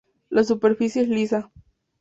[0.31, 1.51] La superficie es lisa.